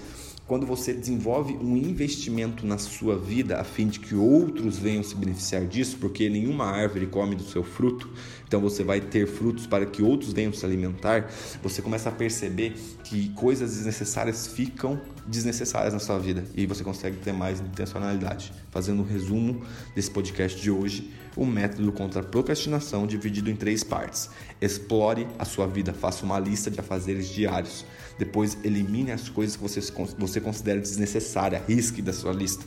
quando 0.47 0.65
você 0.65 0.93
desenvolve 0.93 1.53
um 1.53 1.77
investimento 1.77 2.65
na 2.65 2.77
sua 2.77 3.17
vida 3.17 3.59
a 3.59 3.63
fim 3.63 3.87
de 3.87 3.99
que 3.99 4.13
outros 4.13 4.77
venham 4.77 5.01
se 5.01 5.15
beneficiar 5.15 5.65
disso, 5.65 5.97
porque 5.99 6.29
nenhuma 6.29 6.65
árvore 6.65 7.07
come 7.07 7.35
do 7.35 7.43
seu 7.43 7.63
fruto, 7.63 8.09
então 8.45 8.59
você 8.59 8.83
vai 8.83 8.99
ter 8.99 9.25
frutos 9.25 9.65
para 9.65 9.85
que 9.85 10.03
outros 10.03 10.33
venham 10.33 10.51
se 10.51 10.65
alimentar, 10.65 11.31
você 11.61 11.81
começa 11.81 12.09
a 12.09 12.11
perceber 12.11 12.73
que 13.03 13.29
coisas 13.29 13.75
desnecessárias 13.75 14.47
ficam 14.47 14.99
desnecessárias 15.25 15.93
na 15.93 15.99
sua 15.99 16.19
vida 16.19 16.43
e 16.55 16.65
você 16.65 16.83
consegue 16.83 17.17
ter 17.17 17.31
mais 17.31 17.59
intencionalidade. 17.59 18.53
Fazendo 18.71 19.01
um 19.01 19.05
resumo 19.05 19.63
desse 19.95 20.11
podcast 20.11 20.59
de 20.61 20.69
hoje, 20.69 21.11
o 21.35 21.45
método 21.45 21.91
contra 21.91 22.21
a 22.21 22.23
procrastinação 22.23 23.07
dividido 23.07 23.49
em 23.49 23.55
três 23.55 23.83
partes. 23.83 24.29
Explore 24.61 25.27
a 25.39 25.45
sua 25.45 25.67
vida, 25.67 25.93
faça 25.93 26.25
uma 26.25 26.39
lista 26.39 26.69
de 26.69 26.79
afazeres 26.79 27.27
diários. 27.29 27.85
Depois 28.17 28.57
elimine 28.63 29.11
as 29.11 29.29
coisas 29.29 29.55
que 29.55 29.61
você, 29.61 29.81
você 30.17 30.39
considera 30.39 30.79
desnecessárias, 30.79 31.63
risque 31.67 32.01
da 32.01 32.13
sua 32.13 32.33
lista. 32.33 32.63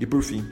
E 0.00 0.06
por 0.06 0.22
fim, 0.22 0.46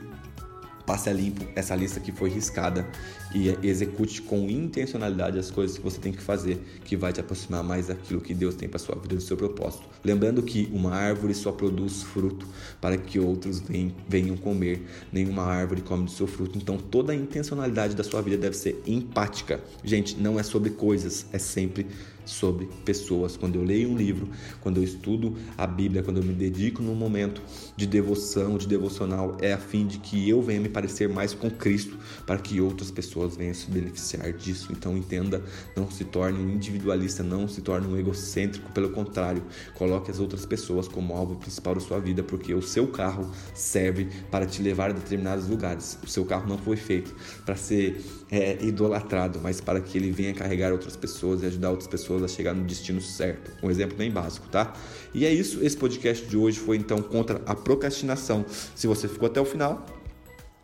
passe 0.86 1.10
a 1.10 1.12
limpo 1.12 1.44
essa 1.54 1.74
lista 1.74 1.98
que 1.98 2.12
foi 2.12 2.30
riscada 2.30 2.86
e 3.34 3.48
execute 3.66 4.22
com 4.22 4.48
intencionalidade 4.48 5.38
as 5.38 5.50
coisas 5.50 5.76
que 5.76 5.82
você 5.82 5.98
tem 6.00 6.12
que 6.12 6.22
fazer, 6.22 6.58
que 6.84 6.96
vai 6.96 7.12
te 7.12 7.20
aproximar 7.20 7.62
mais 7.62 7.88
daquilo 7.88 8.20
que 8.20 8.32
Deus 8.32 8.54
tem 8.54 8.68
para 8.68 8.78
sua 8.78 8.94
vida, 8.94 9.16
do 9.16 9.20
seu 9.20 9.36
propósito. 9.36 9.82
Lembrando 10.04 10.42
que 10.42 10.70
uma 10.72 10.94
árvore 10.94 11.34
só 11.34 11.50
produz 11.50 12.02
fruto 12.02 12.46
para 12.80 12.96
que 12.96 13.18
outros 13.18 13.62
venham 14.08 14.36
comer, 14.36 14.86
nenhuma 15.12 15.42
árvore 15.42 15.82
come 15.82 16.04
do 16.04 16.10
seu 16.10 16.26
fruto. 16.26 16.56
Então 16.56 16.78
toda 16.78 17.12
a 17.12 17.16
intencionalidade 17.16 17.94
da 17.96 18.04
sua 18.04 18.22
vida 18.22 18.36
deve 18.38 18.56
ser 18.56 18.80
empática. 18.86 19.60
Gente, 19.82 20.16
não 20.16 20.38
é 20.38 20.42
sobre 20.42 20.70
coisas, 20.70 21.26
é 21.32 21.38
sempre 21.38 21.86
sobre 22.26 22.68
pessoas. 22.84 23.36
Quando 23.36 23.56
eu 23.56 23.64
leio 23.64 23.90
um 23.90 23.96
livro, 23.96 24.28
quando 24.60 24.78
eu 24.78 24.84
estudo 24.84 25.34
a 25.56 25.66
Bíblia, 25.66 26.02
quando 26.02 26.18
eu 26.18 26.22
me 26.22 26.34
dedico 26.34 26.82
num 26.82 26.94
momento 26.94 27.40
de 27.76 27.86
devoção, 27.86 28.58
de 28.58 28.66
devocional, 28.66 29.36
é 29.40 29.52
a 29.52 29.58
fim 29.58 29.86
de 29.86 29.98
que 29.98 30.28
eu 30.28 30.42
venha 30.42 30.60
me 30.60 30.68
parecer 30.68 31.08
mais 31.08 31.32
com 31.32 31.50
Cristo, 31.50 31.96
para 32.26 32.38
que 32.38 32.60
outras 32.60 32.90
pessoas 32.90 33.36
venham 33.36 33.54
se 33.54 33.70
beneficiar 33.70 34.32
disso. 34.32 34.68
Então 34.72 34.96
entenda, 34.96 35.42
não 35.74 35.90
se 35.90 36.04
torne 36.04 36.38
um 36.38 36.50
individualista, 36.50 37.22
não 37.22 37.48
se 37.48 37.60
torne 37.60 37.86
um 37.86 37.96
egocêntrico, 37.96 38.70
pelo 38.72 38.90
contrário, 38.90 39.42
coloque 39.74 40.10
as 40.10 40.18
outras 40.18 40.44
pessoas 40.44 40.88
como 40.88 41.14
alvo 41.14 41.36
principal 41.36 41.74
da 41.74 41.80
sua 41.80 41.98
vida, 42.00 42.22
porque 42.22 42.52
o 42.52 42.62
seu 42.62 42.88
carro 42.88 43.30
serve 43.54 44.08
para 44.30 44.46
te 44.46 44.62
levar 44.62 44.90
a 44.90 44.92
determinados 44.92 45.48
lugares. 45.48 45.98
O 46.02 46.08
seu 46.08 46.24
carro 46.24 46.48
não 46.48 46.58
foi 46.58 46.76
feito 46.76 47.14
para 47.44 47.56
ser 47.56 48.00
é, 48.30 48.64
idolatrado, 48.64 49.40
mas 49.42 49.60
para 49.60 49.80
que 49.80 49.96
ele 49.96 50.10
venha 50.10 50.34
carregar 50.34 50.72
outras 50.72 50.96
pessoas 50.96 51.42
e 51.42 51.46
ajudar 51.46 51.70
outras 51.70 51.88
pessoas 51.88 52.15
a 52.24 52.28
chegar 52.28 52.54
no 52.54 52.64
destino 52.64 53.00
certo. 53.00 53.50
Um 53.62 53.70
exemplo 53.70 53.96
bem 53.96 54.10
básico, 54.10 54.48
tá? 54.48 54.72
E 55.14 55.24
é 55.24 55.32
isso. 55.32 55.64
Esse 55.64 55.76
podcast 55.76 56.26
de 56.26 56.36
hoje 56.36 56.58
foi 56.58 56.76
então 56.76 57.00
contra 57.02 57.40
a 57.46 57.54
procrastinação. 57.54 58.44
Se 58.74 58.86
você 58.86 59.08
ficou 59.08 59.26
até 59.26 59.40
o 59.40 59.44
final, 59.44 59.86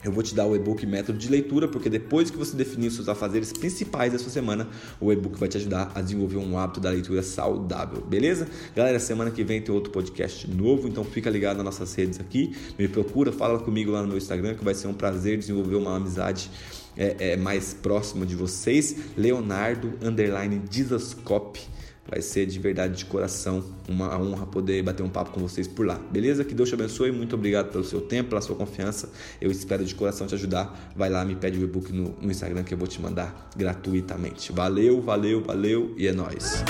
eu 0.04 0.10
vou 0.10 0.22
te 0.22 0.34
dar 0.34 0.46
o 0.46 0.56
e-book 0.56 0.84
método 0.84 1.16
de 1.16 1.28
leitura, 1.28 1.68
porque 1.68 1.88
depois 1.88 2.28
que 2.28 2.36
você 2.36 2.56
definir 2.56 2.88
os 2.88 2.94
seus 2.94 3.08
afazeres 3.08 3.52
principais 3.52 4.12
da 4.12 4.18
sua 4.18 4.30
semana, 4.30 4.68
o 5.00 5.12
e-book 5.12 5.38
vai 5.38 5.48
te 5.48 5.56
ajudar 5.56 5.92
a 5.94 6.00
desenvolver 6.00 6.38
um 6.38 6.58
hábito 6.58 6.80
da 6.80 6.90
leitura 6.90 7.22
saudável, 7.22 8.02
beleza? 8.02 8.48
Galera, 8.74 8.98
semana 8.98 9.30
que 9.30 9.44
vem 9.44 9.62
tem 9.62 9.72
outro 9.72 9.92
podcast 9.92 10.50
novo, 10.50 10.88
então 10.88 11.04
fica 11.04 11.30
ligado 11.30 11.58
nas 11.58 11.66
nossas 11.66 11.94
redes 11.94 12.18
aqui, 12.18 12.52
me 12.76 12.88
procura, 12.88 13.30
fala 13.30 13.60
comigo 13.60 13.92
lá 13.92 14.02
no 14.02 14.08
meu 14.08 14.16
Instagram, 14.16 14.54
que 14.54 14.64
vai 14.64 14.74
ser 14.74 14.88
um 14.88 14.94
prazer 14.94 15.38
desenvolver 15.38 15.76
uma 15.76 15.94
amizade 15.94 16.50
é, 16.96 17.32
é, 17.32 17.36
mais 17.36 17.74
próxima 17.74 18.26
de 18.26 18.34
vocês. 18.34 18.96
Leonardo 19.16 19.94
Underline 20.02 20.58
Dizascope. 20.58 21.60
Vai 22.08 22.20
ser 22.20 22.46
de 22.46 22.58
verdade, 22.58 22.98
de 22.98 23.04
coração, 23.04 23.64
uma 23.88 24.18
honra 24.20 24.44
poder 24.44 24.82
bater 24.82 25.04
um 25.04 25.08
papo 25.08 25.30
com 25.30 25.40
vocês 25.40 25.68
por 25.68 25.86
lá. 25.86 26.00
Beleza? 26.10 26.44
Que 26.44 26.52
Deus 26.52 26.68
te 26.68 26.74
abençoe. 26.74 27.12
Muito 27.12 27.36
obrigado 27.36 27.70
pelo 27.70 27.84
seu 27.84 28.00
tempo, 28.00 28.30
pela 28.30 28.40
sua 28.40 28.56
confiança. 28.56 29.10
Eu 29.40 29.50
espero 29.50 29.84
de 29.84 29.94
coração 29.94 30.26
te 30.26 30.34
ajudar. 30.34 30.92
Vai 30.96 31.08
lá, 31.08 31.24
me 31.24 31.36
pede 31.36 31.58
o 31.60 31.62
e-book 31.62 31.92
no, 31.92 32.14
no 32.20 32.30
Instagram 32.30 32.64
que 32.64 32.74
eu 32.74 32.78
vou 32.78 32.88
te 32.88 33.00
mandar 33.00 33.50
gratuitamente. 33.56 34.52
Valeu, 34.52 35.00
valeu, 35.00 35.42
valeu 35.42 35.94
e 35.96 36.08
é 36.08 36.12
nóis. 36.12 36.64